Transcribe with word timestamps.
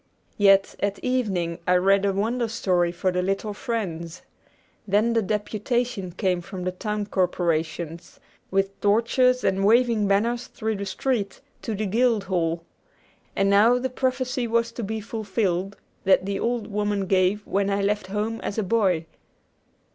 Yet 0.39 0.73
at 0.79 0.97
evening 1.03 1.59
I 1.67 1.75
read 1.75 2.05
a 2.05 2.11
Wonder 2.11 2.47
Story 2.47 2.91
for 2.91 3.11
the 3.11 3.21
little 3.21 3.53
friends. 3.53 4.23
Then 4.87 5.13
the 5.13 5.21
deputation 5.21 6.09
came 6.13 6.41
from 6.41 6.63
the 6.63 6.71
town 6.71 7.05
corporations, 7.05 8.19
with 8.49 8.81
torches 8.81 9.43
and 9.43 9.63
waving 9.63 10.07
banners 10.07 10.47
through 10.47 10.77
the 10.77 10.87
street, 10.87 11.39
to 11.61 11.75
the 11.75 11.85
guild 11.85 12.23
hall. 12.23 12.63
And 13.35 13.47
now 13.47 13.77
the 13.77 13.91
prophecy 13.91 14.47
was 14.47 14.71
to 14.71 14.83
be 14.83 15.01
fulfilled 15.01 15.77
that 16.03 16.25
the 16.25 16.39
old 16.39 16.65
woman 16.65 17.05
gave 17.05 17.45
when 17.45 17.69
I 17.69 17.83
left 17.83 18.07
home 18.07 18.41
as 18.41 18.57
a 18.57 18.63
boy. 18.63 19.05